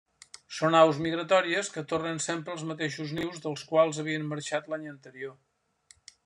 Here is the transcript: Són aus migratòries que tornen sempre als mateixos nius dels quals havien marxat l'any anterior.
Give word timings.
Són 0.59 0.77
aus 0.77 1.01
migratòries 1.07 1.69
que 1.75 1.83
tornen 1.91 2.21
sempre 2.27 2.55
als 2.55 2.63
mateixos 2.71 3.13
nius 3.19 3.45
dels 3.45 3.67
quals 3.73 4.01
havien 4.05 4.27
marxat 4.33 4.73
l'any 4.75 4.89
anterior. 4.95 5.39